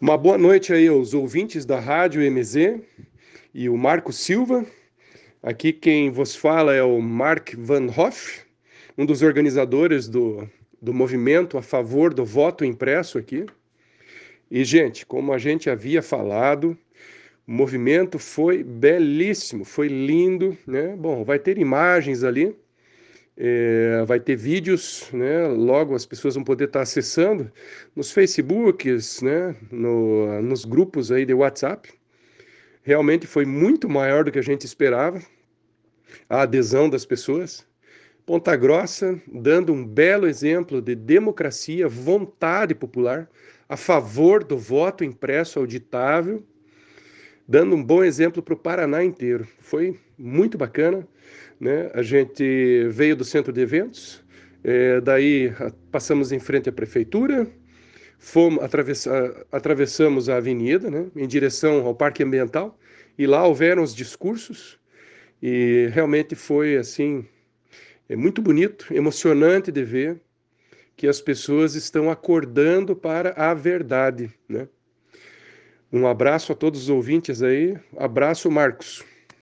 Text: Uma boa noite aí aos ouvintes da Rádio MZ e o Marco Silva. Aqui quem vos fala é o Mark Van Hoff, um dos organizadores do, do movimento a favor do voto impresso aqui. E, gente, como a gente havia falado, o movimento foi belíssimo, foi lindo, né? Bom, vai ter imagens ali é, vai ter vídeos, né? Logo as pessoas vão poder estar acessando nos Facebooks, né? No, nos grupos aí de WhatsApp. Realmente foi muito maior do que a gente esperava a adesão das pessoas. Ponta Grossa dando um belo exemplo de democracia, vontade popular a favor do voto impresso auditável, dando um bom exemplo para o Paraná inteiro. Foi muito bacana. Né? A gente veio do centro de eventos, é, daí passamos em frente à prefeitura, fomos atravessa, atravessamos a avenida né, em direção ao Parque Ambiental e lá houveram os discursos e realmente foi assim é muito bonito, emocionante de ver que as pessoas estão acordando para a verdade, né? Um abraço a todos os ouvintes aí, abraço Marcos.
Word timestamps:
Uma 0.00 0.16
boa 0.16 0.38
noite 0.38 0.72
aí 0.72 0.86
aos 0.86 1.12
ouvintes 1.12 1.66
da 1.66 1.80
Rádio 1.80 2.22
MZ 2.22 2.80
e 3.52 3.68
o 3.68 3.76
Marco 3.76 4.12
Silva. 4.12 4.64
Aqui 5.42 5.72
quem 5.72 6.08
vos 6.08 6.36
fala 6.36 6.72
é 6.72 6.82
o 6.84 7.00
Mark 7.00 7.54
Van 7.58 7.88
Hoff, 7.88 8.42
um 8.96 9.04
dos 9.04 9.22
organizadores 9.22 10.06
do, 10.06 10.48
do 10.80 10.94
movimento 10.94 11.58
a 11.58 11.62
favor 11.62 12.14
do 12.14 12.24
voto 12.24 12.64
impresso 12.64 13.18
aqui. 13.18 13.44
E, 14.48 14.64
gente, 14.64 15.04
como 15.04 15.32
a 15.32 15.38
gente 15.38 15.68
havia 15.68 16.00
falado, 16.00 16.78
o 17.44 17.50
movimento 17.50 18.20
foi 18.20 18.62
belíssimo, 18.62 19.64
foi 19.64 19.88
lindo, 19.88 20.56
né? 20.64 20.94
Bom, 20.96 21.24
vai 21.24 21.40
ter 21.40 21.58
imagens 21.58 22.22
ali 22.22 22.54
é, 23.40 24.04
vai 24.04 24.18
ter 24.18 24.34
vídeos, 24.34 25.08
né? 25.12 25.46
Logo 25.46 25.94
as 25.94 26.04
pessoas 26.04 26.34
vão 26.34 26.42
poder 26.42 26.64
estar 26.64 26.80
acessando 26.80 27.50
nos 27.94 28.10
Facebooks, 28.10 29.22
né? 29.22 29.54
No, 29.70 30.42
nos 30.42 30.64
grupos 30.64 31.12
aí 31.12 31.24
de 31.24 31.32
WhatsApp. 31.32 31.88
Realmente 32.82 33.28
foi 33.28 33.44
muito 33.44 33.88
maior 33.88 34.24
do 34.24 34.32
que 34.32 34.40
a 34.40 34.42
gente 34.42 34.66
esperava 34.66 35.22
a 36.28 36.42
adesão 36.42 36.90
das 36.90 37.06
pessoas. 37.06 37.64
Ponta 38.26 38.56
Grossa 38.56 39.20
dando 39.32 39.72
um 39.72 39.86
belo 39.86 40.26
exemplo 40.26 40.82
de 40.82 40.96
democracia, 40.96 41.88
vontade 41.88 42.74
popular 42.74 43.30
a 43.68 43.76
favor 43.76 44.42
do 44.42 44.58
voto 44.58 45.04
impresso 45.04 45.60
auditável, 45.60 46.44
dando 47.48 47.74
um 47.74 47.82
bom 47.82 48.04
exemplo 48.04 48.42
para 48.42 48.52
o 48.52 48.58
Paraná 48.58 49.02
inteiro. 49.02 49.48
Foi 49.58 49.98
muito 50.18 50.58
bacana. 50.58 51.08
Né? 51.58 51.90
A 51.94 52.02
gente 52.02 52.86
veio 52.90 53.16
do 53.16 53.24
centro 53.24 53.52
de 53.52 53.60
eventos, 53.62 54.22
é, 54.62 55.00
daí 55.00 55.52
passamos 55.90 56.30
em 56.30 56.38
frente 56.38 56.68
à 56.68 56.72
prefeitura, 56.72 57.48
fomos 58.18 58.62
atravessa, 58.62 59.46
atravessamos 59.50 60.28
a 60.28 60.36
avenida 60.36 60.90
né, 60.90 61.06
em 61.16 61.26
direção 61.26 61.86
ao 61.86 61.94
Parque 61.94 62.22
Ambiental 62.22 62.78
e 63.16 63.26
lá 63.26 63.44
houveram 63.44 63.82
os 63.82 63.94
discursos 63.94 64.78
e 65.42 65.88
realmente 65.92 66.34
foi 66.34 66.76
assim 66.76 67.24
é 68.08 68.16
muito 68.16 68.40
bonito, 68.40 68.86
emocionante 68.92 69.70
de 69.70 69.84
ver 69.84 70.20
que 70.96 71.06
as 71.06 71.20
pessoas 71.20 71.74
estão 71.74 72.10
acordando 72.10 72.96
para 72.96 73.30
a 73.36 73.52
verdade, 73.52 74.32
né? 74.48 74.66
Um 75.92 76.06
abraço 76.06 76.52
a 76.52 76.54
todos 76.54 76.82
os 76.82 76.88
ouvintes 76.90 77.42
aí, 77.42 77.78
abraço 77.96 78.50
Marcos. 78.50 79.04